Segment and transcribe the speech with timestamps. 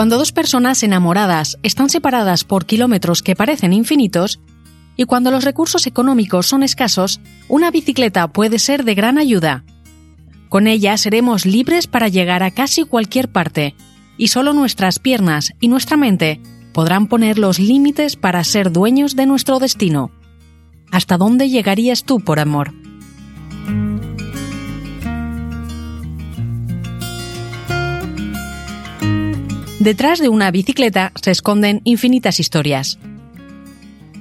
[0.00, 4.40] Cuando dos personas enamoradas están separadas por kilómetros que parecen infinitos,
[4.96, 9.62] y cuando los recursos económicos son escasos, una bicicleta puede ser de gran ayuda.
[10.48, 13.74] Con ella seremos libres para llegar a casi cualquier parte,
[14.16, 16.40] y solo nuestras piernas y nuestra mente
[16.72, 20.12] podrán poner los límites para ser dueños de nuestro destino.
[20.90, 22.72] ¿Hasta dónde llegarías tú por amor?
[29.80, 32.98] Detrás de una bicicleta se esconden infinitas historias.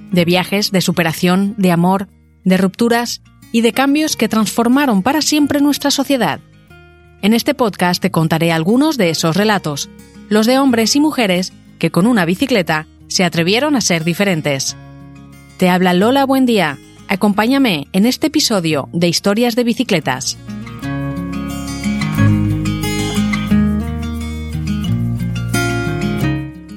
[0.10, 2.08] De viajes, de superación, de amor,
[2.46, 6.40] de rupturas y de cambios que transformaron para siempre nuestra sociedad.
[7.22, 9.90] En este podcast te contaré algunos de esos relatos,
[10.30, 14.78] los de hombres y mujeres que con una bicicleta se atrevieron a ser diferentes.
[15.58, 16.78] Te habla Lola Buen Día.
[17.10, 20.38] Acompáñame en este episodio de Historias de Bicicletas.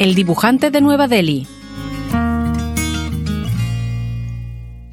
[0.03, 1.47] El dibujante de Nueva Delhi.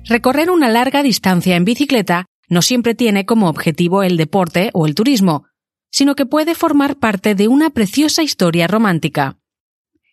[0.05, 4.93] Recorrer una larga distancia en bicicleta no siempre tiene como objetivo el deporte o el
[4.93, 5.45] turismo,
[5.89, 9.39] sino que puede formar parte de una preciosa historia romántica.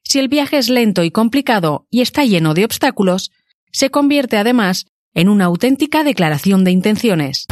[0.03, 3.33] Si el viaje es lento y complicado y está lleno de obstáculos,
[3.72, 7.47] se convierte además en una auténtica declaración de intenciones.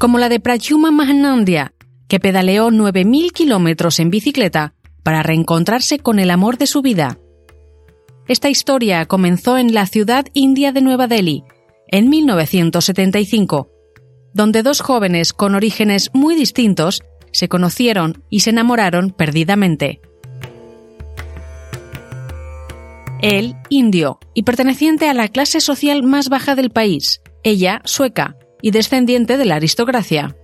[0.00, 1.74] Como la de Pradyuma Mahanandya,
[2.08, 7.18] que pedaleó 9.000 kilómetros en bicicleta para reencontrarse con el amor de su vida.
[8.26, 11.44] Esta historia comenzó en la ciudad india de Nueva Delhi,
[11.86, 13.68] en 1975,
[14.32, 20.00] donde dos jóvenes con orígenes muy distintos se conocieron y se enamoraron perdidamente.
[23.20, 28.70] Él, indio y perteneciente a la clase social más baja del país, ella, sueca, y
[28.70, 30.36] descendiente de la aristocracia.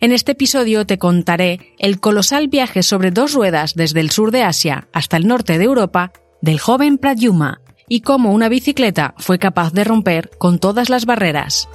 [0.00, 4.42] En este episodio te contaré el colosal viaje sobre dos ruedas desde el sur de
[4.42, 9.72] Asia hasta el norte de Europa del joven Pradyuma y cómo una bicicleta fue capaz
[9.72, 11.68] de romper con todas las barreras.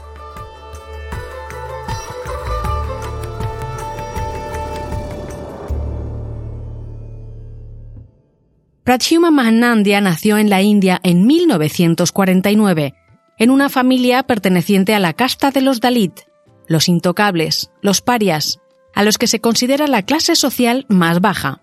[8.83, 12.93] Pradyuma Mahanandya nació en la India en 1949
[13.37, 16.21] en una familia perteneciente a la casta de los Dalit,
[16.67, 18.59] los intocables, los parias,
[18.93, 21.61] a los que se considera la clase social más baja.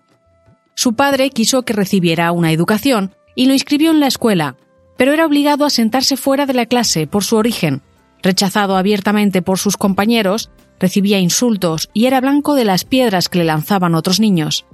[0.73, 4.55] Su padre quiso que recibiera una educación y lo inscribió en la escuela,
[4.97, 7.81] pero era obligado a sentarse fuera de la clase por su origen.
[8.23, 10.49] Rechazado abiertamente por sus compañeros,
[10.79, 14.65] recibía insultos y era blanco de las piedras que le lanzaban otros niños.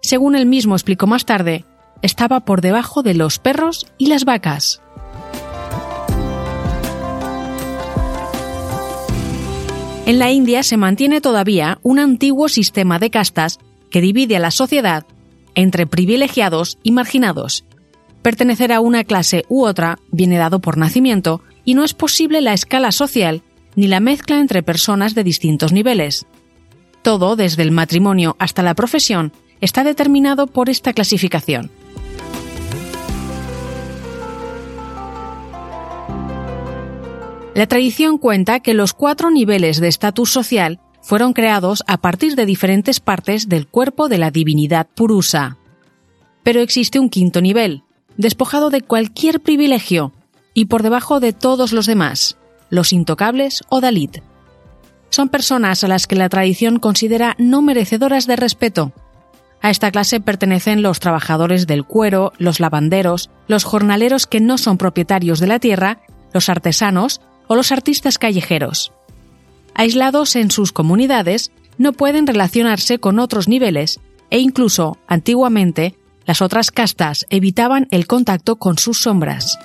[0.00, 1.64] Según él mismo explicó más tarde,
[2.02, 4.80] estaba por debajo de los perros y las vacas.
[10.10, 13.60] En la India se mantiene todavía un antiguo sistema de castas
[13.92, 15.06] que divide a la sociedad
[15.54, 17.64] entre privilegiados y marginados.
[18.20, 22.54] Pertenecer a una clase u otra viene dado por nacimiento y no es posible la
[22.54, 23.42] escala social
[23.76, 26.26] ni la mezcla entre personas de distintos niveles.
[27.02, 31.70] Todo, desde el matrimonio hasta la profesión, está determinado por esta clasificación.
[37.54, 42.46] La tradición cuenta que los cuatro niveles de estatus social fueron creados a partir de
[42.46, 45.56] diferentes partes del cuerpo de la divinidad Purusa.
[46.42, 47.82] Pero existe un quinto nivel,
[48.16, 50.12] despojado de cualquier privilegio
[50.54, 52.36] y por debajo de todos los demás,
[52.68, 54.18] los intocables o Dalit.
[55.08, 58.92] Son personas a las que la tradición considera no merecedoras de respeto.
[59.60, 64.78] A esta clase pertenecen los trabajadores del cuero, los lavanderos, los jornaleros que no son
[64.78, 65.98] propietarios de la tierra,
[66.32, 68.92] los artesanos, o los artistas callejeros.
[69.74, 73.98] Aislados en sus comunidades, no pueden relacionarse con otros niveles
[74.30, 75.96] e incluso, antiguamente,
[76.26, 79.58] las otras castas evitaban el contacto con sus sombras.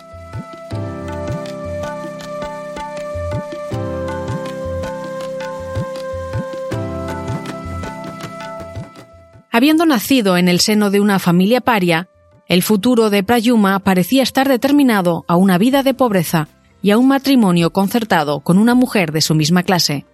[9.52, 12.10] Habiendo nacido en el seno de una familia paria,
[12.48, 16.50] el futuro de Prayuma parecía estar determinado a una vida de pobreza
[16.86, 20.06] y a un matrimonio concertado con una mujer de su misma clase.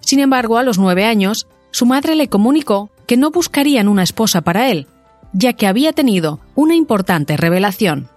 [0.00, 4.40] Sin embargo, a los nueve años, su madre le comunicó que no buscarían una esposa
[4.40, 4.86] para él,
[5.34, 8.08] ya que había tenido una importante revelación.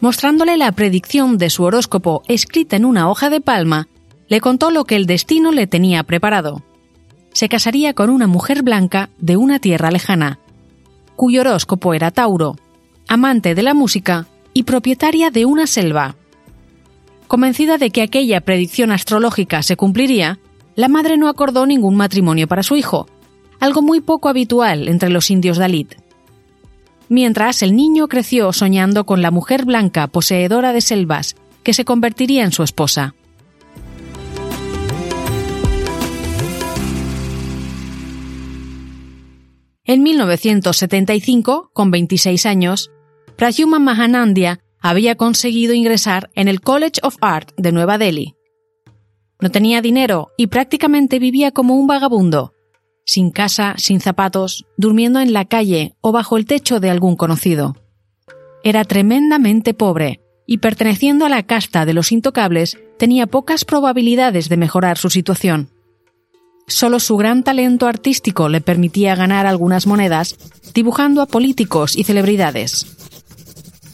[0.00, 3.88] Mostrándole la predicción de su horóscopo escrita en una hoja de palma,
[4.28, 6.62] le contó lo que el destino le tenía preparado.
[7.34, 10.38] Se casaría con una mujer blanca de una tierra lejana,
[11.16, 12.56] cuyo horóscopo era Tauro,
[13.06, 16.16] amante de la música y propietaria de una selva.
[17.26, 20.38] Convencida de que aquella predicción astrológica se cumpliría,
[20.76, 23.06] la madre no acordó ningún matrimonio para su hijo,
[23.60, 25.96] algo muy poco habitual entre los indios Dalit.
[27.08, 32.44] Mientras el niño creció soñando con la mujer blanca poseedora de selvas que se convertiría
[32.44, 33.14] en su esposa.
[39.86, 42.90] En 1975, con 26 años,
[43.36, 48.34] Pradyuma Mahanandya había conseguido ingresar en el College of Art de Nueva Delhi.
[49.40, 52.54] No tenía dinero y prácticamente vivía como un vagabundo,
[53.04, 57.76] sin casa, sin zapatos, durmiendo en la calle o bajo el techo de algún conocido.
[58.62, 64.56] Era tremendamente pobre y perteneciendo a la casta de los intocables tenía pocas probabilidades de
[64.56, 65.70] mejorar su situación.
[66.66, 70.36] Solo su gran talento artístico le permitía ganar algunas monedas
[70.72, 72.93] dibujando a políticos y celebridades.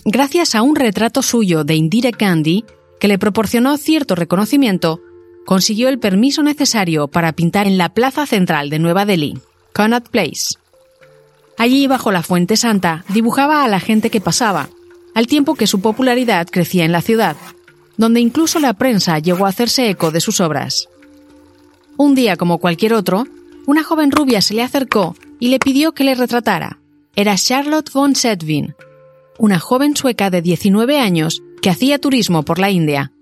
[0.05, 2.65] Gracias a un retrato suyo de Indira Gandhi,
[2.99, 5.01] que le proporcionó cierto reconocimiento,
[5.45, 9.39] consiguió el permiso necesario para pintar en la plaza central de Nueva Delhi,
[9.75, 10.55] Connaught Place.
[11.59, 14.71] Allí, bajo la Fuente Santa, dibujaba a la gente que pasaba,
[15.15, 17.37] al tiempo que su popularidad crecía en la ciudad,
[17.99, 20.89] donde incluso la prensa llegó a hacerse eco de sus obras.
[21.99, 23.27] Un día como cualquier otro,
[23.67, 26.79] una joven rubia se le acercó y le pidió que le retratara.
[27.15, 28.75] Era Charlotte von Sedvin,
[29.41, 33.13] una joven sueca de 19 años que hacía turismo por la India.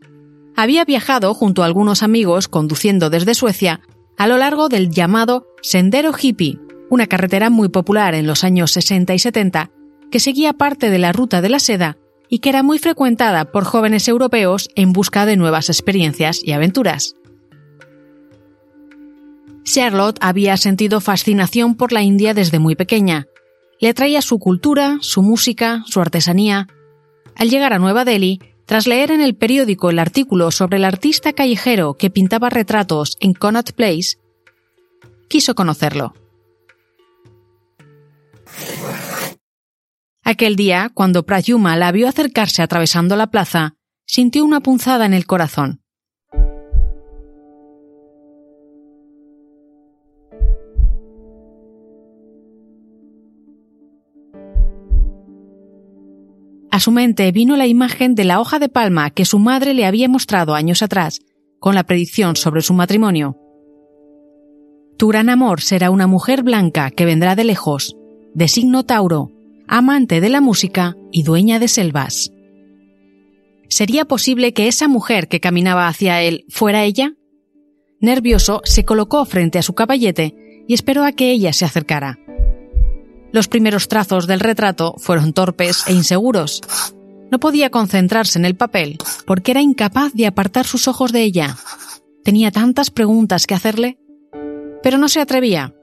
[0.56, 3.80] Había viajado junto a algunos amigos conduciendo desde Suecia
[4.16, 6.58] a lo largo del llamado Sendero Hippie,
[6.90, 9.70] una carretera muy popular en los años 60 y 70
[10.10, 11.98] que seguía parte de la ruta de la seda
[12.28, 17.14] y que era muy frecuentada por jóvenes europeos en busca de nuevas experiencias y aventuras.
[19.62, 23.28] Charlotte había sentido fascinación por la India desde muy pequeña.
[23.80, 26.66] Le atraía su cultura, su música, su artesanía.
[27.36, 31.32] Al llegar a Nueva Delhi, tras leer en el periódico el artículo sobre el artista
[31.32, 34.18] callejero que pintaba retratos en Connaught Place,
[35.28, 36.12] quiso conocerlo.
[40.22, 45.24] Aquel día, cuando Prayuma la vio acercarse atravesando la plaza, sintió una punzada en el
[45.24, 45.80] corazón.
[56.78, 60.08] Su mente vino la imagen de la hoja de palma que su madre le había
[60.08, 61.20] mostrado años atrás,
[61.58, 63.36] con la predicción sobre su matrimonio.
[64.96, 67.96] Tu gran amor será una mujer blanca que vendrá de lejos,
[68.34, 69.32] de signo Tauro,
[69.66, 72.32] amante de la música y dueña de selvas.
[73.68, 77.12] ¿Sería posible que esa mujer que caminaba hacia él fuera ella?
[78.00, 82.18] Nervioso, se colocó frente a su caballete y esperó a que ella se acercara.
[83.32, 86.62] Los primeros trazos del retrato fueron torpes e inseguros.
[87.30, 91.56] No podía concentrarse en el papel porque era incapaz de apartar sus ojos de ella.
[92.24, 93.98] Tenía tantas preguntas que hacerle,
[94.82, 95.74] pero no se atrevía.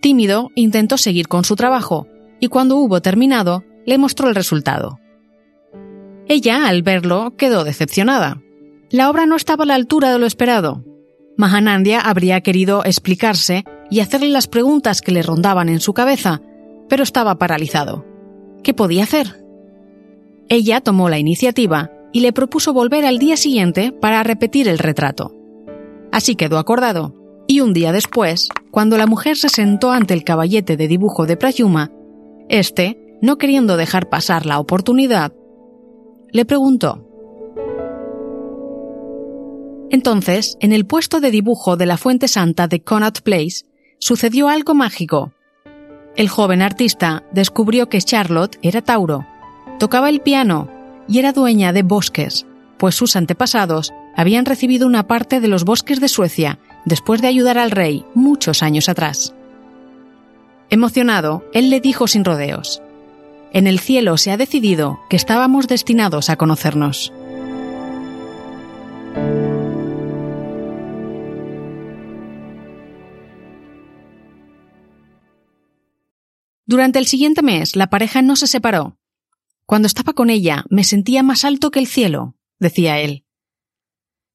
[0.00, 2.08] Tímido, intentó seguir con su trabajo
[2.40, 4.98] y cuando hubo terminado, le mostró el resultado.
[6.28, 8.42] Ella, al verlo, quedó decepcionada.
[8.90, 10.84] La obra no estaba a la altura de lo esperado.
[11.36, 16.40] Mahanandia habría querido explicarse y hacerle las preguntas que le rondaban en su cabeza,
[16.88, 18.04] pero estaba paralizado.
[18.62, 19.44] ¿Qué podía hacer?
[20.48, 25.34] Ella tomó la iniciativa y le propuso volver al día siguiente para repetir el retrato.
[26.12, 27.14] Así quedó acordado,
[27.46, 31.36] y un día después, cuando la mujer se sentó ante el caballete de dibujo de
[31.36, 31.90] Prayuma,
[32.48, 35.32] este, no queriendo dejar pasar la oportunidad,
[36.32, 37.02] le preguntó.
[39.90, 43.64] Entonces, en el puesto de dibujo de la Fuente Santa de Connaught Place,
[43.98, 45.32] sucedió algo mágico.
[46.16, 49.26] El joven artista descubrió que Charlotte era Tauro,
[49.78, 50.68] tocaba el piano
[51.06, 52.46] y era dueña de bosques,
[52.78, 57.58] pues sus antepasados habían recibido una parte de los bosques de Suecia después de ayudar
[57.58, 59.34] al rey muchos años atrás.
[60.70, 62.82] Emocionado, él le dijo sin rodeos,
[63.52, 67.12] En el cielo se ha decidido que estábamos destinados a conocernos.
[76.66, 78.98] Durante el siguiente mes, la pareja no se separó.
[79.66, 83.24] Cuando estaba con ella, me sentía más alto que el cielo, decía él.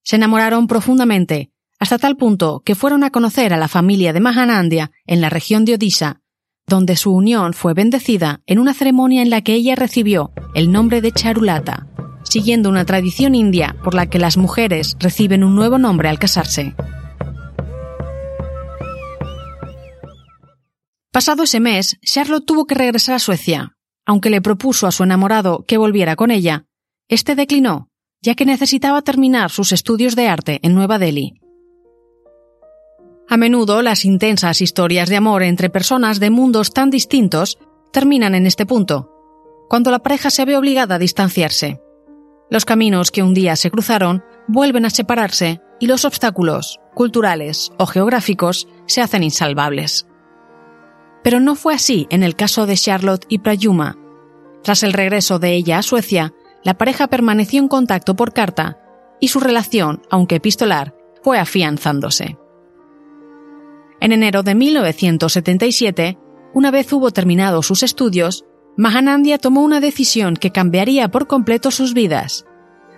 [0.04, 4.92] Se enamoraron profundamente, hasta tal punto que fueron a conocer a la familia de Mahanandia
[5.06, 6.22] en la región de Odisha,
[6.68, 11.02] donde su unión fue bendecida en una ceremonia en la que ella recibió el nombre
[11.02, 11.88] de Charulata,
[12.24, 16.76] siguiendo una tradición india por la que las mujeres reciben un nuevo nombre al casarse.
[21.12, 23.76] Pasado ese mes, Charlotte tuvo que regresar a Suecia.
[24.06, 26.64] Aunque le propuso a su enamorado que volviera con ella,
[27.10, 27.90] este declinó,
[28.22, 31.34] ya que necesitaba terminar sus estudios de arte en Nueva Delhi.
[33.28, 37.60] A menudo las intensas historias de amor entre personas de mundos tan distintos
[37.92, 39.12] terminan en este punto,
[39.68, 41.82] cuando la pareja se ve obligada a distanciarse.
[42.50, 47.86] Los caminos que un día se cruzaron vuelven a separarse y los obstáculos, culturales o
[47.86, 50.06] geográficos, se hacen insalvables.
[51.24, 53.98] Pero no fue así en el caso de Charlotte y Prayuma.
[54.64, 58.80] Tras el regreso de ella a Suecia, la pareja permaneció en contacto por carta
[59.20, 62.38] y su relación, aunque epistolar, fue afianzándose.
[64.00, 66.18] En enero de 1977,
[66.54, 71.94] una vez hubo terminado sus estudios, Mahanandia tomó una decisión que cambiaría por completo sus
[71.94, 72.46] vidas.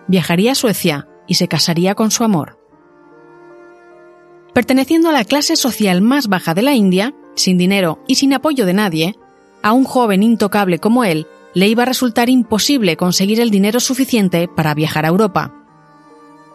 [0.08, 2.60] Viajaría a Suecia y se casaría con su amor.
[4.54, 8.66] Perteneciendo a la clase social más baja de la India, sin dinero y sin apoyo
[8.66, 9.16] de nadie,
[9.62, 14.48] a un joven intocable como él le iba a resultar imposible conseguir el dinero suficiente
[14.48, 15.54] para viajar a Europa.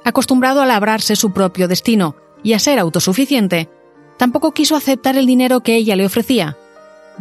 [0.05, 3.69] Acostumbrado a labrarse su propio destino y a ser autosuficiente,
[4.17, 6.57] tampoco quiso aceptar el dinero que ella le ofrecía.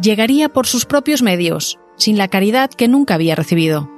[0.00, 3.90] Llegaría por sus propios medios, sin la caridad que nunca había recibido.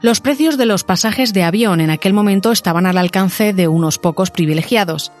[0.00, 3.98] Los precios de los pasajes de avión en aquel momento estaban al alcance de unos
[3.98, 5.12] pocos privilegiados.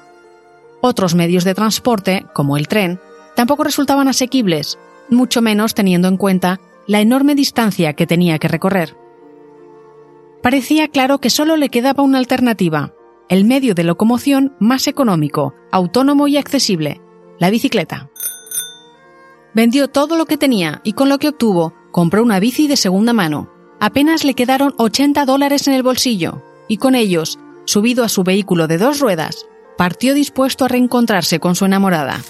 [0.82, 3.00] Otros medios de transporte, como el tren,
[3.34, 4.78] tampoco resultaban asequibles,
[5.10, 8.96] mucho menos teniendo en cuenta la enorme distancia que tenía que recorrer.
[10.42, 12.92] Parecía claro que solo le quedaba una alternativa,
[13.28, 17.00] el medio de locomoción más económico, autónomo y accesible,
[17.38, 18.10] la bicicleta.
[19.54, 23.12] Vendió todo lo que tenía y con lo que obtuvo compró una bici de segunda
[23.12, 23.50] mano.
[23.80, 28.66] Apenas le quedaron 80 dólares en el bolsillo y con ellos, subido a su vehículo
[28.66, 29.46] de dos ruedas,
[29.78, 32.20] partió dispuesto a reencontrarse con su enamorada.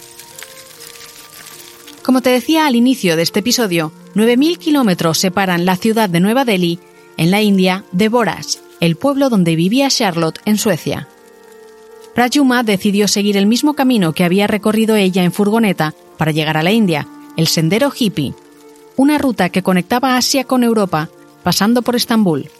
[2.05, 6.45] Como te decía al inicio de este episodio, 9.000 kilómetros separan la ciudad de Nueva
[6.45, 6.77] Delhi,
[7.17, 11.07] en la India, de Boras, el pueblo donde vivía Charlotte en Suecia.
[12.13, 16.63] Prajuma decidió seguir el mismo camino que había recorrido ella en furgoneta para llegar a
[16.63, 17.07] la India,
[17.37, 18.35] el sendero hippie,
[18.97, 21.09] una ruta que conectaba Asia con Europa,
[21.41, 22.51] pasando por Estambul.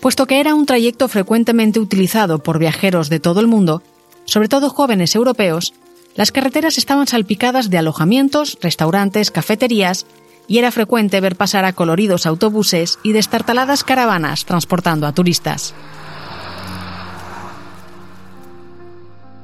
[0.00, 3.84] Puesto que era un trayecto frecuentemente utilizado por viajeros de todo el mundo,
[4.24, 5.74] sobre todo jóvenes europeos,
[6.18, 10.04] las carreteras estaban salpicadas de alojamientos, restaurantes, cafeterías,
[10.48, 15.76] y era frecuente ver pasar a coloridos autobuses y destartaladas caravanas transportando a turistas.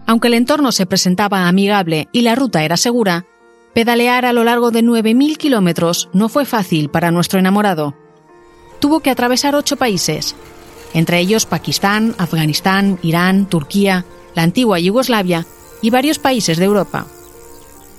[0.05, 3.25] Aunque el entorno se presentaba amigable y la ruta era segura,
[3.73, 7.95] pedalear a lo largo de 9.000 kilómetros no fue fácil para nuestro enamorado.
[8.81, 10.35] Tuvo que atravesar ocho países,
[10.93, 14.05] entre ellos Pakistán, Afganistán, Irán, Turquía,
[14.35, 15.47] la antigua Yugoslavia
[15.85, 17.07] y varios países de Europa.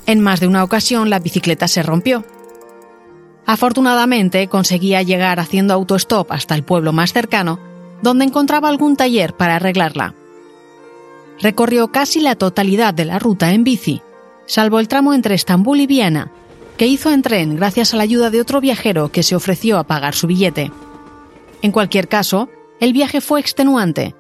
[0.08, 2.25] En más de una ocasión la bicicleta se rompió.
[3.46, 7.60] Afortunadamente conseguía llegar haciendo autostop hasta el pueblo más cercano,
[8.01, 10.15] donde encontraba algún taller para arreglarla.
[11.39, 14.01] Recorrió casi la totalidad de la ruta en bici,
[14.48, 16.32] salvo el tramo entre Estambul y Viena,
[16.77, 19.84] que hizo en tren gracias a la ayuda de otro viajero que se ofreció a
[19.84, 20.72] pagar su billete.
[21.62, 22.50] En cualquier caso,
[22.80, 24.15] el viaje fue extenuante.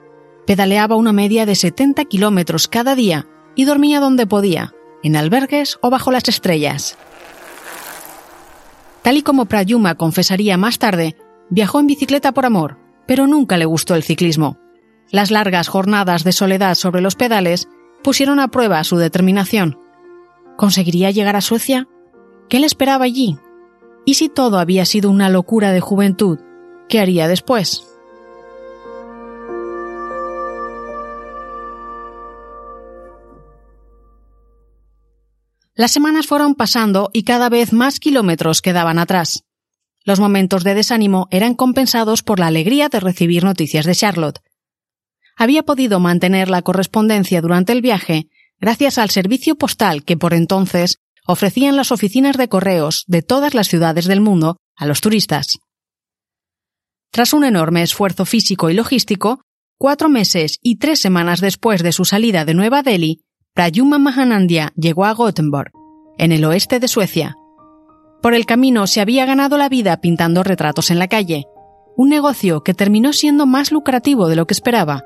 [0.45, 5.89] Pedaleaba una media de 70 kilómetros cada día y dormía donde podía, en albergues o
[5.89, 6.97] bajo las estrellas.
[9.01, 11.15] Tal y como Prayuma confesaría más tarde,
[11.49, 14.57] viajó en bicicleta por amor, pero nunca le gustó el ciclismo.
[15.11, 17.67] Las largas jornadas de soledad sobre los pedales
[18.03, 19.79] pusieron a prueba su determinación.
[20.57, 21.87] ¿Conseguiría llegar a Suecia?
[22.49, 23.37] ¿Qué le esperaba allí?
[24.05, 26.39] ¿Y si todo había sido una locura de juventud?
[26.89, 27.94] ¿Qué haría después?
[35.75, 39.43] Las semanas fueron pasando y cada vez más kilómetros quedaban atrás.
[40.05, 44.39] Los momentos de desánimo eran compensados por la alegría de recibir noticias de Charlotte.
[45.35, 50.99] Había podido mantener la correspondencia durante el viaje gracias al servicio postal que por entonces
[51.27, 55.59] ofrecían las oficinas de correos de todas las ciudades del mundo a los turistas.
[57.11, 59.41] Tras un enorme esfuerzo físico y logístico,
[59.77, 65.05] cuatro meses y tres semanas después de su salida de Nueva Delhi, Prayuma Mahanandia llegó
[65.05, 65.71] a Gothenburg,
[66.17, 67.37] en el oeste de Suecia.
[68.21, 71.45] Por el camino se había ganado la vida pintando retratos en la calle,
[71.95, 75.05] un negocio que terminó siendo más lucrativo de lo que esperaba.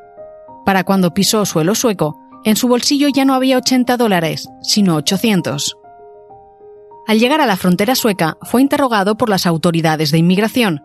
[0.65, 5.77] Para cuando pisó suelo sueco, en su bolsillo ya no había 80 dólares, sino 800.
[7.05, 10.83] Al llegar a la frontera sueca, fue interrogado por las autoridades de inmigración.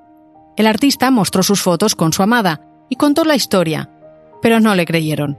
[0.59, 3.88] El artista mostró sus fotos con su amada y contó la historia,
[4.42, 5.38] pero no le creyeron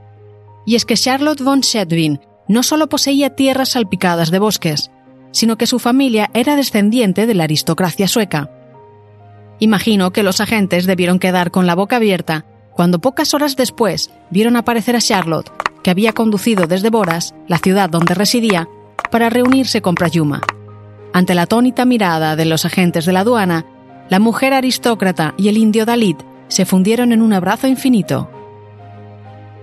[0.66, 4.90] y es que Charlotte von Schedwin no solo poseía tierras salpicadas de bosques,
[5.30, 8.50] sino que su familia era descendiente de la aristocracia sueca.
[9.58, 12.44] Imagino que los agentes debieron quedar con la boca abierta
[12.74, 15.50] cuando pocas horas después vieron aparecer a Charlotte,
[15.82, 18.68] que había conducido desde Boras, la ciudad donde residía,
[19.10, 20.42] para reunirse con Prayuma.
[21.14, 23.64] Ante la atónita mirada de los agentes de la aduana,
[24.10, 26.18] la mujer aristócrata y el indio Dalit
[26.48, 28.30] se fundieron en un abrazo infinito.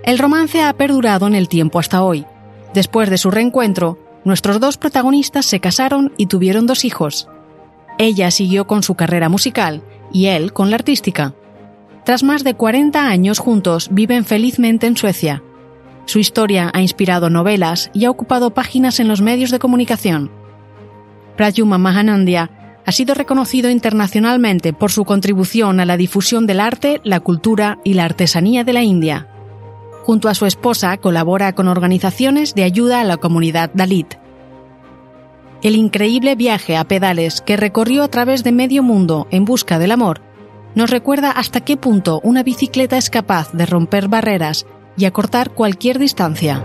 [0.03, 2.25] El romance ha perdurado en el tiempo hasta hoy.
[2.73, 7.29] Después de su reencuentro, nuestros dos protagonistas se casaron y tuvieron dos hijos.
[7.97, 9.81] Ella siguió con su carrera musical
[10.11, 11.33] y él con la artística.
[12.03, 15.41] Tras más de 40 años juntos, viven felizmente en Suecia.
[16.05, 20.31] Su historia ha inspirado novelas y ha ocupado páginas en los medios de comunicación.
[21.37, 22.49] Prayuma Mahanandya
[22.85, 27.93] ha sido reconocido internacionalmente por su contribución a la difusión del arte, la cultura y
[27.93, 29.29] la artesanía de la India.
[30.03, 34.15] Junto a su esposa colabora con organizaciones de ayuda a la comunidad Dalit.
[35.61, 39.91] El increíble viaje a pedales que recorrió a través de medio mundo en busca del
[39.91, 40.21] amor
[40.75, 44.65] nos recuerda hasta qué punto una bicicleta es capaz de romper barreras
[44.97, 46.63] y acortar cualquier distancia.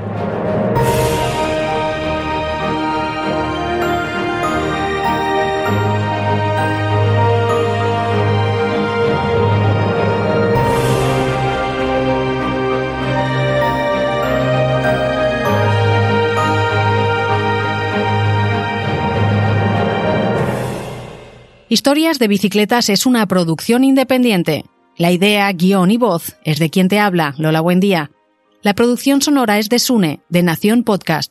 [21.70, 24.64] Historias de Bicicletas es una producción independiente.
[24.96, 28.10] La idea, guion y voz es de quien te habla, Lola Buendía.
[28.62, 31.30] La producción sonora es de Sune, de Nación Podcast.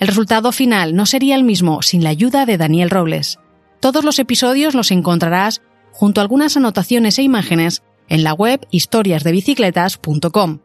[0.00, 3.38] El resultado final no sería el mismo sin la ayuda de Daniel Robles.
[3.78, 5.62] Todos los episodios los encontrarás
[5.92, 10.58] junto a algunas anotaciones e imágenes en la web historiasdebicicletas.com.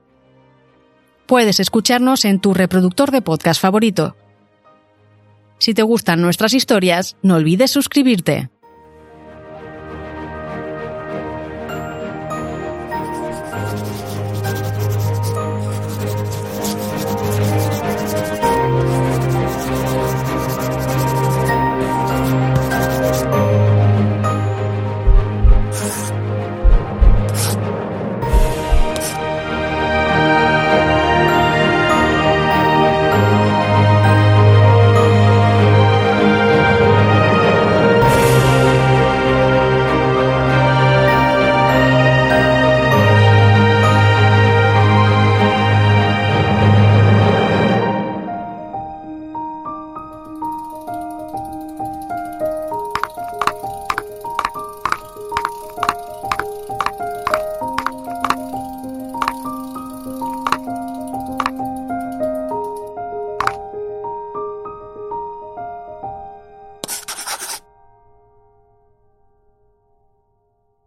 [1.27, 4.15] Puedes escucharnos en tu reproductor de podcast favorito.
[5.59, 8.49] Si te gustan nuestras historias, no olvides suscribirte.